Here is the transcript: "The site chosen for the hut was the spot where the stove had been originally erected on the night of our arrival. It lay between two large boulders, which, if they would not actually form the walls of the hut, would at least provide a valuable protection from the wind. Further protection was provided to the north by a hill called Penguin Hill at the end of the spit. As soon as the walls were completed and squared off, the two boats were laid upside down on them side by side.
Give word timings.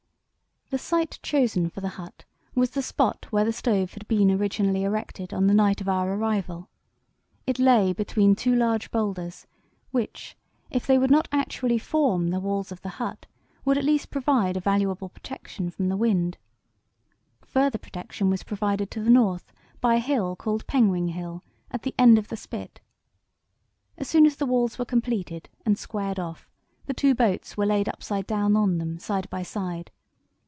"The 0.73 0.77
site 0.77 1.19
chosen 1.21 1.69
for 1.69 1.81
the 1.81 1.99
hut 1.99 2.23
was 2.55 2.69
the 2.69 2.81
spot 2.81 3.27
where 3.29 3.43
the 3.43 3.51
stove 3.51 3.91
had 3.91 4.07
been 4.07 4.31
originally 4.31 4.85
erected 4.85 5.33
on 5.33 5.47
the 5.47 5.53
night 5.53 5.81
of 5.81 5.89
our 5.89 6.13
arrival. 6.13 6.69
It 7.45 7.59
lay 7.59 7.91
between 7.91 8.37
two 8.37 8.55
large 8.55 8.89
boulders, 8.89 9.47
which, 9.91 10.37
if 10.69 10.87
they 10.87 10.97
would 10.97 11.11
not 11.11 11.27
actually 11.29 11.77
form 11.77 12.29
the 12.29 12.39
walls 12.39 12.71
of 12.71 12.83
the 12.83 12.87
hut, 13.03 13.25
would 13.65 13.77
at 13.77 13.83
least 13.83 14.11
provide 14.11 14.55
a 14.55 14.61
valuable 14.61 15.09
protection 15.09 15.71
from 15.71 15.89
the 15.89 15.97
wind. 15.97 16.37
Further 17.41 17.77
protection 17.77 18.29
was 18.29 18.43
provided 18.43 18.89
to 18.91 19.03
the 19.03 19.09
north 19.11 19.51
by 19.81 19.95
a 19.95 19.99
hill 19.99 20.37
called 20.37 20.65
Penguin 20.67 21.09
Hill 21.09 21.43
at 21.69 21.81
the 21.83 21.93
end 21.99 22.17
of 22.17 22.29
the 22.29 22.37
spit. 22.37 22.79
As 23.97 24.07
soon 24.07 24.25
as 24.25 24.37
the 24.37 24.45
walls 24.45 24.79
were 24.79 24.85
completed 24.85 25.49
and 25.65 25.77
squared 25.77 26.17
off, 26.17 26.49
the 26.85 26.93
two 26.93 27.13
boats 27.13 27.57
were 27.57 27.65
laid 27.65 27.89
upside 27.89 28.25
down 28.25 28.55
on 28.55 28.77
them 28.77 28.99
side 28.99 29.29
by 29.29 29.43
side. 29.43 29.91